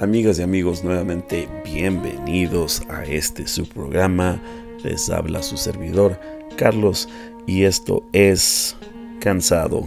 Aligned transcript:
Amigas 0.00 0.40
y 0.40 0.42
amigos, 0.42 0.82
nuevamente 0.82 1.48
bienvenidos 1.64 2.82
a 2.90 3.04
este 3.04 3.46
su 3.46 3.64
programa. 3.68 4.42
Les 4.82 5.08
habla 5.08 5.40
su 5.40 5.56
servidor 5.56 6.18
Carlos 6.56 7.08
y 7.46 7.62
esto 7.62 8.02
es 8.12 8.74
Cansado 9.20 9.86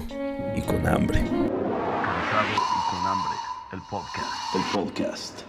y 0.55 0.62
con 0.62 0.88
hambre. 0.88 1.20
Cansado 1.20 2.47
y 2.54 2.89
con 2.89 3.05
hambre, 3.05 3.33
el 3.73 3.79
podcast. 3.89 4.55
El 4.55 4.62
podcast. 4.73 5.41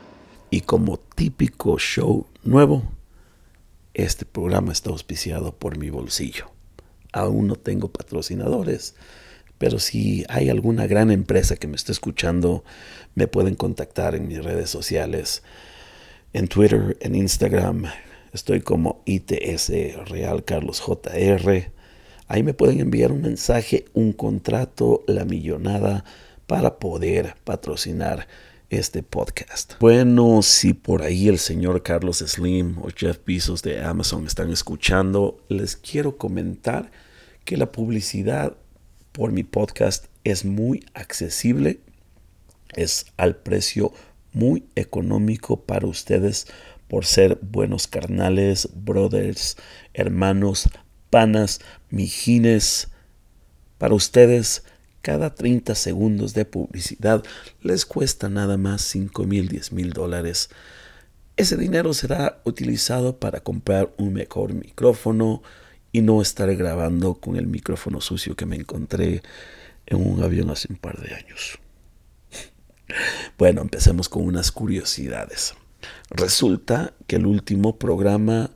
Y 0.50 0.62
como 0.62 0.98
típico 0.98 1.78
show 1.78 2.26
nuevo, 2.42 2.82
este 3.94 4.24
programa 4.24 4.72
está 4.72 4.90
auspiciado 4.90 5.54
por 5.54 5.78
mi 5.78 5.88
bolsillo. 5.90 6.50
Aún 7.12 7.46
no 7.46 7.54
tengo 7.54 7.92
patrocinadores 7.92 8.96
pero 9.58 9.78
si 9.78 10.24
hay 10.28 10.48
alguna 10.48 10.86
gran 10.86 11.10
empresa 11.10 11.56
que 11.56 11.66
me 11.66 11.76
esté 11.76 11.92
escuchando, 11.92 12.64
me 13.14 13.26
pueden 13.26 13.56
contactar 13.56 14.14
en 14.14 14.28
mis 14.28 14.42
redes 14.42 14.70
sociales, 14.70 15.42
en 16.32 16.48
Twitter, 16.48 16.96
en 17.00 17.14
Instagram. 17.14 17.86
Estoy 18.32 18.60
como 18.60 19.02
ITS 19.04 19.70
Real 20.08 20.44
Carlos 20.44 20.80
JR. 20.80 21.72
Ahí 22.28 22.42
me 22.42 22.54
pueden 22.54 22.80
enviar 22.80 23.10
un 23.10 23.22
mensaje, 23.22 23.86
un 23.94 24.12
contrato, 24.12 25.02
la 25.06 25.24
millonada 25.24 26.04
para 26.46 26.78
poder 26.78 27.34
patrocinar 27.44 28.28
este 28.70 29.02
podcast. 29.02 29.74
Bueno, 29.80 30.42
si 30.42 30.74
por 30.74 31.02
ahí 31.02 31.28
el 31.28 31.38
señor 31.38 31.82
Carlos 31.82 32.18
Slim 32.18 32.78
o 32.78 32.88
Jeff 32.94 33.18
Bezos 33.26 33.62
de 33.62 33.82
Amazon 33.82 34.26
están 34.26 34.52
escuchando, 34.52 35.42
les 35.48 35.76
quiero 35.76 36.18
comentar 36.18 36.90
que 37.44 37.56
la 37.56 37.72
publicidad 37.72 38.56
por 39.18 39.32
mi 39.32 39.42
podcast 39.42 40.04
es 40.22 40.44
muy 40.44 40.86
accesible, 40.94 41.80
es 42.76 43.06
al 43.16 43.34
precio 43.34 43.92
muy 44.32 44.62
económico 44.76 45.60
para 45.64 45.88
ustedes 45.88 46.46
por 46.86 47.04
ser 47.04 47.36
buenos 47.42 47.88
carnales, 47.88 48.68
brothers, 48.76 49.56
hermanos, 49.92 50.70
panas, 51.10 51.60
mijines. 51.90 52.90
Para 53.78 53.94
ustedes, 53.94 54.62
cada 55.02 55.34
30 55.34 55.74
segundos 55.74 56.32
de 56.32 56.44
publicidad 56.44 57.24
les 57.60 57.86
cuesta 57.86 58.28
nada 58.28 58.56
más 58.56 58.82
5 58.82 59.24
mil, 59.24 59.48
10 59.48 59.72
mil 59.72 59.92
dólares. 59.94 60.48
Ese 61.36 61.56
dinero 61.56 61.92
será 61.92 62.40
utilizado 62.44 63.18
para 63.18 63.40
comprar 63.40 63.92
un 63.98 64.12
mejor 64.12 64.54
micrófono, 64.54 65.42
y 65.98 66.02
no 66.02 66.22
estaré 66.22 66.54
grabando 66.54 67.14
con 67.14 67.36
el 67.36 67.46
micrófono 67.46 68.00
sucio 68.00 68.36
que 68.36 68.46
me 68.46 68.56
encontré 68.56 69.22
en 69.86 70.06
un 70.06 70.22
avión 70.22 70.50
hace 70.50 70.68
un 70.70 70.78
par 70.78 71.00
de 71.00 71.14
años. 71.14 71.58
Bueno, 73.36 73.60
empecemos 73.60 74.08
con 74.08 74.24
unas 74.24 74.50
curiosidades. 74.50 75.54
Resulta 76.08 76.94
que 77.06 77.16
el 77.16 77.26
último 77.26 77.78
programa 77.78 78.50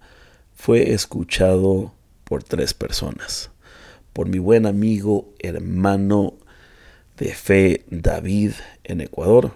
fue 0.55 0.93
escuchado 0.93 1.93
por 2.25 2.43
tres 2.43 2.73
personas. 2.73 3.51
Por 4.15 4.29
mi 4.29 4.39
buen 4.39 4.65
amigo, 4.65 5.35
hermano 5.39 6.39
de 7.19 7.35
fe 7.35 7.85
David 7.91 8.53
en 8.85 9.03
Ecuador. 9.03 9.53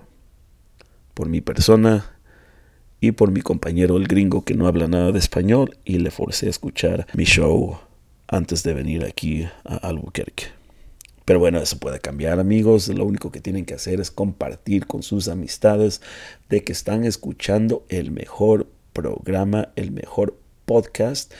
Por 1.14 1.28
mi 1.28 1.40
persona, 1.40 2.15
y 3.00 3.12
por 3.12 3.30
mi 3.30 3.40
compañero 3.40 3.96
el 3.96 4.06
gringo 4.06 4.44
que 4.44 4.54
no 4.54 4.66
habla 4.66 4.88
nada 4.88 5.12
de 5.12 5.18
español 5.18 5.76
y 5.84 5.98
le 5.98 6.10
forcé 6.10 6.46
a 6.46 6.50
escuchar 6.50 7.06
mi 7.14 7.24
show 7.24 7.78
antes 8.28 8.62
de 8.62 8.74
venir 8.74 9.04
aquí 9.04 9.46
a 9.64 9.76
Albuquerque. 9.76 10.44
Pero 11.24 11.40
bueno, 11.40 11.58
eso 11.58 11.78
puede 11.78 11.98
cambiar 11.98 12.38
amigos. 12.38 12.86
Lo 12.88 13.04
único 13.04 13.32
que 13.32 13.40
tienen 13.40 13.64
que 13.64 13.74
hacer 13.74 14.00
es 14.00 14.12
compartir 14.12 14.86
con 14.86 15.02
sus 15.02 15.26
amistades 15.26 16.00
de 16.48 16.62
que 16.62 16.72
están 16.72 17.04
escuchando 17.04 17.84
el 17.88 18.12
mejor 18.12 18.68
programa, 18.92 19.70
el 19.74 19.90
mejor 19.90 20.38
podcast, 20.66 21.32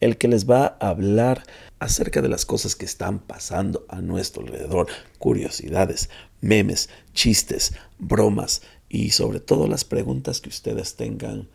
el 0.00 0.16
que 0.16 0.28
les 0.28 0.48
va 0.48 0.78
a 0.80 0.88
hablar 0.88 1.42
acerca 1.78 2.22
de 2.22 2.30
las 2.30 2.46
cosas 2.46 2.74
que 2.74 2.86
están 2.86 3.18
pasando 3.18 3.84
a 3.88 4.00
nuestro 4.00 4.42
alrededor. 4.42 4.86
Curiosidades, 5.18 6.08
memes, 6.40 6.88
chistes, 7.12 7.74
bromas, 7.98 8.62
y 8.88 9.10
sobre 9.10 9.40
todo 9.40 9.66
las 9.66 9.84
preguntas 9.84 10.40
que 10.40 10.48
ustedes 10.48 10.96
tengan 10.96 11.48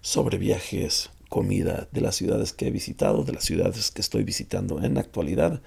sobre 0.00 0.38
viajes, 0.38 1.10
comida, 1.28 1.88
de 1.92 2.00
las 2.00 2.16
ciudades 2.16 2.52
que 2.52 2.68
he 2.68 2.70
visitado, 2.70 3.24
de 3.24 3.32
las 3.32 3.44
ciudades 3.44 3.90
que 3.90 4.00
estoy 4.00 4.24
visitando 4.24 4.82
en 4.82 4.94
la 4.94 5.00
actualidad 5.00 5.62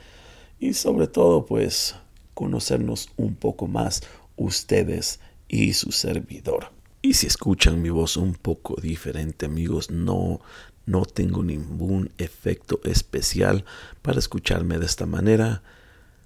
y 0.60 0.74
sobre 0.74 1.08
todo 1.08 1.46
pues 1.46 1.96
conocernos 2.34 3.10
un 3.18 3.36
poco 3.36 3.68
más 3.68 4.04
ustedes 4.36 5.20
y 5.48 5.74
su 5.74 5.92
servidor. 5.92 6.72
Y 7.02 7.14
si 7.14 7.28
escuchan 7.28 7.82
mi 7.82 7.90
voz 7.90 8.18
un 8.18 8.34
poco 8.34 8.76
diferente 8.82 9.46
amigos, 9.46 9.92
no 9.92 10.42
no 10.88 11.06
tengo 11.06 11.44
ningún 11.44 12.12
efecto 12.18 12.80
especial 12.86 13.66
para 14.02 14.20
escucharme 14.20 14.80
de 14.80 14.86
esta 14.86 15.06
manera. 15.06 15.62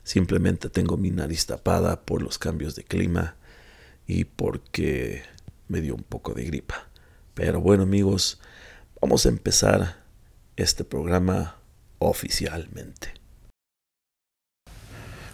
Simplemente 0.04 0.70
tengo 0.70 0.98
mi 0.98 1.10
nariz 1.10 1.48
tapada 1.48 2.02
por 2.02 2.22
los 2.22 2.38
cambios 2.38 2.76
de 2.76 2.84
clima 2.84 3.36
y 4.12 4.26
porque 4.26 5.24
me 5.70 5.80
dio 5.80 5.96
un 5.96 6.04
poco 6.04 6.34
de 6.34 6.44
gripa. 6.44 6.88
Pero 7.34 7.62
bueno 7.62 7.84
amigos, 7.84 8.42
vamos 9.02 9.26
a 9.26 9.30
empezar 9.30 9.96
este 10.58 10.84
programa 10.84 11.56
oficialmente. 11.98 13.14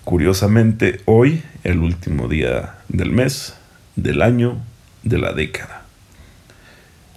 Curiosamente, 0.04 1.02
hoy, 1.06 1.42
el 1.64 1.80
último 1.80 2.28
día 2.28 2.78
del 2.88 3.12
mes, 3.12 3.56
del 3.96 4.22
año, 4.22 4.60
de 5.02 5.18
la 5.18 5.34
década. 5.34 5.84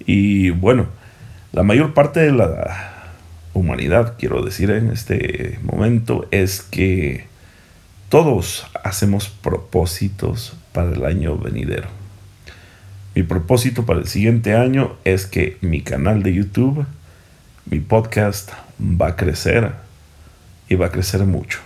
Y 0.07 0.49
bueno, 0.51 0.87
la 1.53 1.63
mayor 1.63 1.93
parte 1.93 2.21
de 2.21 2.33
la 2.33 3.13
humanidad, 3.53 4.17
quiero 4.19 4.43
decir 4.43 4.71
en 4.71 4.91
este 4.91 5.59
momento, 5.63 6.27
es 6.31 6.63
que 6.63 7.27
todos 8.09 8.65
hacemos 8.83 9.29
propósitos 9.29 10.57
para 10.73 10.93
el 10.93 11.05
año 11.05 11.37
venidero. 11.37 11.89
Mi 13.15 13.23
propósito 13.23 13.85
para 13.87 14.01
el 14.01 14.07
siguiente 14.07 14.55
año 14.55 14.97
es 15.05 15.27
que 15.27 15.57
mi 15.61 15.81
canal 15.83 16.23
de 16.23 16.33
YouTube, 16.33 16.87
mi 17.67 17.81
podcast 17.81 18.51
va 18.81 19.09
a 19.09 19.17
crecer 19.17 19.73
y 20.69 20.77
va 20.77 20.87
a 20.87 20.91
crecer 20.93 21.25
mucho. 21.25 21.59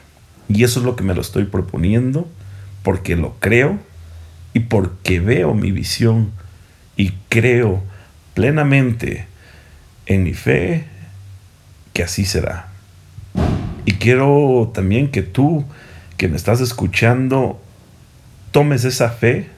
Y 0.49 0.65
eso 0.65 0.81
es 0.81 0.87
lo 0.87 0.97
que 0.97 1.05
me 1.05 1.15
lo 1.15 1.21
estoy 1.21 1.45
proponiendo 1.45 2.29
porque 2.83 3.17
lo 3.17 3.35
creo 3.41 3.79
y 4.53 4.61
porque 4.61 5.21
veo 5.21 5.55
mi 5.55 5.71
visión 5.73 6.33
y 6.97 7.13
creo 7.29 7.83
plenamente 8.35 9.27
en 10.07 10.25
mi 10.25 10.35
fe 10.35 10.85
que 11.93 12.03
así 12.03 12.25
será. 12.25 12.69
Y 13.85 13.93
quiero 13.93 14.71
también 14.75 15.11
que 15.11 15.23
tú 15.23 15.65
que 16.17 16.29
me 16.29 16.37
estás 16.37 16.61
escuchando 16.61 17.61
tomes 18.55 18.85
esa 18.85 19.11
fe 19.11 19.49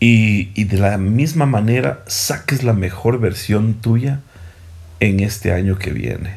y, 0.00 0.48
y, 0.54 0.64
de 0.64 0.78
la 0.78 0.96
misma 0.96 1.44
manera 1.44 2.02
saques 2.06 2.62
la 2.62 2.72
mejor 2.72 3.20
versión 3.20 3.74
tuya 3.74 4.20
en 4.98 5.20
este 5.20 5.52
año 5.52 5.76
que 5.76 5.90
viene. 5.90 6.36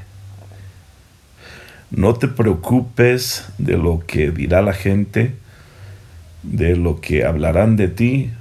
No 1.89 2.15
te 2.15 2.27
preocupes 2.27 3.45
de 3.59 3.77
lo 3.77 4.03
que 4.05 4.31
dirá 4.31 4.61
la 4.61 4.73
gente, 4.73 5.35
de 6.43 6.75
lo 6.75 6.99
que 6.99 7.23
hablarán 7.23 7.77
de 7.77 7.87
ti, 7.87 8.31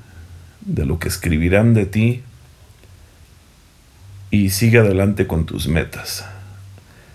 de 0.62 0.86
lo 0.86 0.98
que 0.98 1.06
escribirán 1.06 1.74
de 1.74 1.86
ti, 1.86 2.24
y 4.32 4.50
sigue 4.50 4.78
adelante 4.78 5.28
con 5.28 5.46
tus 5.46 5.68
metas. 5.68 6.24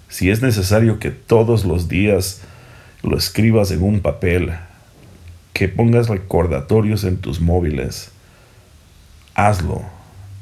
Si 0.08 0.30
es 0.30 0.42
necesario 0.42 1.00
que 1.00 1.12
todos 1.12 1.66
los 1.66 1.90
días 1.90 2.44
lo 3.04 3.18
escribas 3.18 3.72
en 3.72 3.84
un 3.84 4.00
papel, 4.00 4.54
que 5.56 5.70
pongas 5.70 6.10
recordatorios 6.10 7.06
en 7.06 7.16
tus 7.16 7.40
móviles, 7.40 8.12
hazlo. 9.36 9.84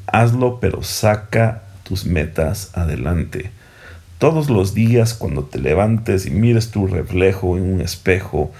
Hazlo, 0.07 0.59
pero 0.59 0.81
saca 0.81 1.61
tus 1.83 2.07
metas 2.07 2.71
adelante. 2.73 3.51
Todos 4.17 4.49
los 4.49 4.73
días 4.73 5.13
cuando 5.13 5.43
te 5.43 5.59
levantes 5.59 6.25
y 6.25 6.31
mires 6.31 6.71
tu 6.71 6.87
reflejo 6.87 7.57
en 7.57 7.75
un 7.75 7.81
espejo, 7.81 8.51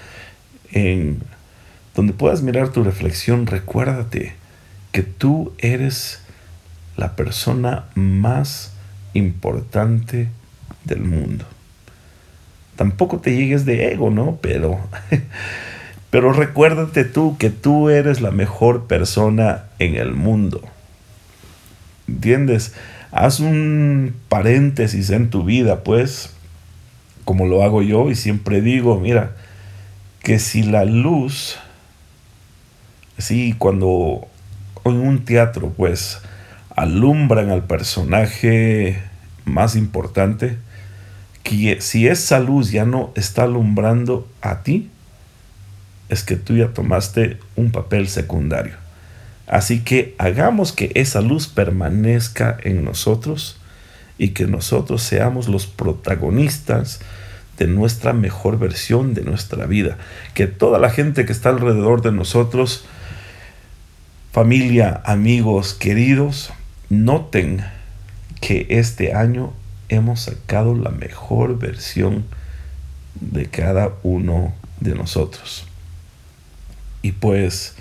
en 0.70 1.22
donde 1.96 2.12
puedas 2.12 2.42
mirar 2.42 2.68
tu 2.68 2.84
reflexión, 2.84 3.48
recuérdate 3.48 4.34
que 4.92 5.02
tú 5.02 5.54
eres 5.58 6.20
la 6.96 7.16
persona 7.16 7.86
más 7.96 8.72
importante 9.12 10.28
del 10.84 11.00
mundo. 11.00 11.46
Tampoco 12.76 13.18
te 13.18 13.34
llegues 13.34 13.64
de 13.64 13.92
ego, 13.92 14.10
¿no? 14.10 14.38
Pero, 14.40 14.78
pero 16.14 16.32
recuérdate 16.32 17.04
tú 17.04 17.36
que 17.38 17.50
tú 17.50 17.90
eres 17.90 18.20
la 18.20 18.30
mejor 18.30 18.86
persona 18.86 19.64
en 19.80 19.96
el 19.96 20.12
mundo. 20.12 20.60
¿Entiendes? 22.06 22.72
Haz 23.10 23.40
un 23.40 24.14
paréntesis 24.28 25.10
en 25.10 25.28
tu 25.28 25.42
vida, 25.42 25.82
pues, 25.82 26.32
como 27.24 27.48
lo 27.48 27.64
hago 27.64 27.82
yo 27.82 28.12
y 28.12 28.14
siempre 28.14 28.60
digo, 28.60 29.00
mira, 29.00 29.32
que 30.22 30.38
si 30.38 30.62
la 30.62 30.84
luz 30.84 31.58
Sí, 33.18 33.56
cuando 33.58 34.28
en 34.84 34.94
un 34.94 35.24
teatro 35.24 35.72
pues 35.76 36.20
alumbran 36.76 37.50
al 37.50 37.64
personaje 37.64 39.00
más 39.44 39.74
importante, 39.74 40.58
que 41.42 41.80
si 41.80 42.06
esa 42.06 42.38
luz 42.38 42.70
ya 42.70 42.84
no 42.84 43.10
está 43.16 43.42
alumbrando 43.42 44.28
a 44.40 44.62
ti, 44.62 44.92
es 46.08 46.22
que 46.22 46.36
tú 46.36 46.56
ya 46.56 46.68
tomaste 46.68 47.38
un 47.56 47.70
papel 47.70 48.08
secundario. 48.08 48.74
Así 49.46 49.80
que 49.80 50.14
hagamos 50.18 50.72
que 50.72 50.90
esa 50.94 51.20
luz 51.20 51.48
permanezca 51.48 52.56
en 52.62 52.84
nosotros 52.84 53.58
y 54.18 54.28
que 54.28 54.46
nosotros 54.46 55.02
seamos 55.02 55.48
los 55.48 55.66
protagonistas 55.66 57.00
de 57.58 57.66
nuestra 57.66 58.12
mejor 58.12 58.58
versión 58.58 59.14
de 59.14 59.22
nuestra 59.22 59.66
vida. 59.66 59.98
Que 60.34 60.46
toda 60.46 60.78
la 60.78 60.90
gente 60.90 61.24
que 61.24 61.32
está 61.32 61.50
alrededor 61.50 62.02
de 62.02 62.12
nosotros, 62.12 62.84
familia, 64.32 65.02
amigos, 65.04 65.74
queridos, 65.74 66.52
noten 66.88 67.64
que 68.40 68.66
este 68.70 69.14
año 69.14 69.52
hemos 69.88 70.22
sacado 70.22 70.74
la 70.74 70.90
mejor 70.90 71.58
versión 71.58 72.24
de 73.20 73.46
cada 73.46 73.92
uno 74.02 74.54
de 74.80 74.94
nosotros. 74.94 75.66
Y 77.04 77.12
pues 77.12 77.74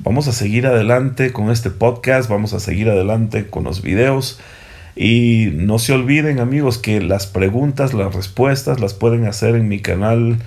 vamos 0.00 0.26
a 0.26 0.32
seguir 0.32 0.66
adelante 0.66 1.32
con 1.32 1.48
este 1.52 1.70
podcast, 1.70 2.28
vamos 2.28 2.54
a 2.54 2.58
seguir 2.58 2.90
adelante 2.90 3.46
con 3.46 3.62
los 3.62 3.82
videos. 3.82 4.40
Y 4.96 5.50
no 5.54 5.78
se 5.78 5.92
olviden 5.92 6.40
amigos 6.40 6.76
que 6.76 7.00
las 7.00 7.28
preguntas, 7.28 7.94
las 7.94 8.12
respuestas 8.12 8.80
las 8.80 8.94
pueden 8.94 9.26
hacer 9.26 9.54
en 9.54 9.68
mi 9.68 9.78
canal, 9.78 10.38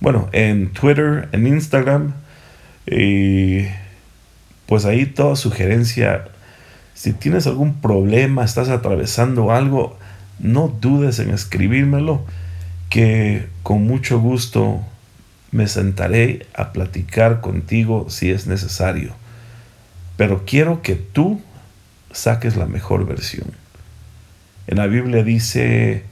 bueno, 0.00 0.28
en 0.32 0.74
Twitter, 0.74 1.30
en 1.32 1.46
Instagram. 1.46 2.12
Y 2.86 3.62
pues 4.66 4.84
ahí 4.84 5.06
toda 5.06 5.34
sugerencia, 5.34 6.26
si 6.92 7.14
tienes 7.14 7.46
algún 7.46 7.80
problema, 7.80 8.44
estás 8.44 8.68
atravesando 8.68 9.52
algo, 9.52 9.96
no 10.38 10.68
dudes 10.82 11.18
en 11.18 11.30
escribírmelo, 11.30 12.26
que 12.90 13.46
con 13.62 13.86
mucho 13.86 14.20
gusto 14.20 14.84
me 15.54 15.68
sentaré 15.68 16.48
a 16.52 16.72
platicar 16.72 17.40
contigo 17.40 18.06
si 18.10 18.32
es 18.32 18.48
necesario. 18.48 19.14
Pero 20.16 20.44
quiero 20.44 20.82
que 20.82 20.96
tú 20.96 21.40
saques 22.10 22.56
la 22.56 22.66
mejor 22.66 23.06
versión. 23.06 23.46
En 24.66 24.78
la 24.78 24.88
Biblia 24.88 25.22
dice, 25.22 26.02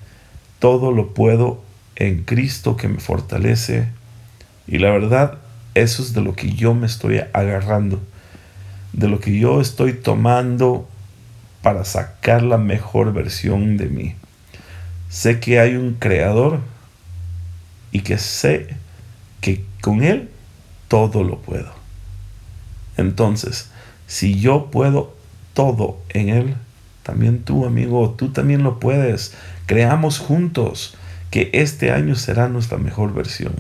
todo 0.61 0.93
lo 0.93 1.13
puedo 1.13 1.61
en 1.97 2.23
Cristo 2.23 2.77
que 2.77 2.87
me 2.87 3.01
fortalece. 3.01 3.89
Y 4.69 4.79
la 4.79 4.91
verdad, 4.91 5.39
eso 5.75 6.05
es 6.05 6.13
de 6.13 6.21
lo 6.21 6.37
que 6.37 6.53
yo 6.53 6.73
me 6.75 6.87
estoy 6.87 7.21
agarrando, 7.33 8.01
de 8.93 9.09
lo 9.09 9.19
que 9.19 9.37
yo 9.37 9.61
estoy 9.61 9.93
tomando 9.93 10.89
para 11.63 11.85
sacar 11.85 12.45
la 12.45 12.59
mejor 12.59 13.13
versión 13.13 13.77
de 13.77 13.87
mí. 13.87 14.15
Sé 15.09 15.41
que 15.41 15.59
hay 15.59 15.75
un 15.75 15.95
creador 15.95 16.61
y 17.91 18.03
que 18.03 18.19
sé 18.19 18.81
que 19.43 19.67
con 19.83 20.03
Él 20.03 20.31
todo 20.89 21.23
lo 21.23 21.41
puedo. 21.41 21.71
Entonces, 22.97 23.71
si 24.07 24.41
yo 24.41 24.71
puedo 24.71 25.15
todo 25.53 25.99
en 26.09 26.31
Él, 26.31 26.55
también 27.03 27.43
tú, 27.43 27.67
amigo, 27.67 28.15
tú 28.17 28.31
también 28.31 28.63
lo 28.63 28.81
puedes. 28.81 29.35
Creamos 29.67 30.19
juntos 30.19 30.95
que 31.31 31.51
este 31.53 31.91
año 31.91 32.15
será 32.15 32.49
nuestra 32.49 32.79
mejor 32.79 33.13
versión. 33.13 33.55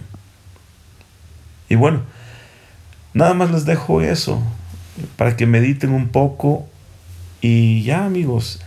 Y 1.68 1.74
bueno, 1.74 2.02
nada 3.12 3.34
más 3.34 3.50
les 3.50 3.64
dejo 3.64 4.00
eso 4.00 4.42
para 5.16 5.36
que 5.36 5.46
mediten 5.46 5.90
un 5.90 6.08
poco 6.08 6.68
y 7.40 7.82
ya 7.82 8.04
amigos, 8.04 8.60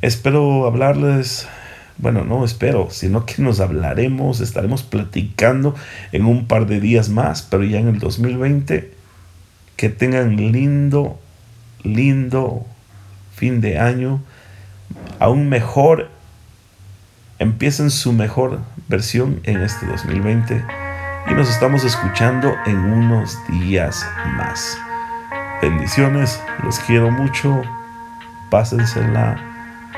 espero 0.00 0.66
hablarles 0.66 1.48
bueno, 1.98 2.24
no 2.24 2.44
espero, 2.44 2.88
sino 2.90 3.26
que 3.26 3.42
nos 3.42 3.60
hablaremos, 3.60 4.40
estaremos 4.40 4.82
platicando 4.82 5.74
en 6.12 6.24
un 6.24 6.46
par 6.46 6.66
de 6.66 6.80
días 6.80 7.08
más, 7.08 7.42
pero 7.42 7.64
ya 7.64 7.78
en 7.78 7.88
el 7.88 7.98
2020, 7.98 8.92
que 9.76 9.88
tengan 9.88 10.36
lindo, 10.36 11.20
lindo 11.82 12.66
fin 13.34 13.60
de 13.60 13.78
año, 13.78 14.22
aún 15.18 15.48
mejor, 15.48 16.10
empiecen 17.38 17.90
su 17.90 18.12
mejor 18.12 18.60
versión 18.88 19.40
en 19.44 19.60
este 19.62 19.86
2020 19.86 20.64
y 21.30 21.34
nos 21.34 21.48
estamos 21.48 21.84
escuchando 21.84 22.54
en 22.66 22.76
unos 22.78 23.36
días 23.48 24.04
más. 24.36 24.78
Bendiciones, 25.60 26.40
los 26.64 26.78
quiero 26.80 27.10
mucho, 27.10 27.62
pásensela 28.50 29.38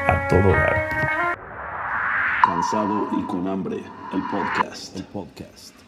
a 0.06 0.28
todo 0.28 0.48
dar 0.48 0.83
Cansado 2.64 3.08
y 3.12 3.22
con 3.24 3.46
hambre, 3.46 3.84
el 4.10 4.22
podcast. 4.22 4.96
El 4.96 5.02
podcast. 5.04 5.83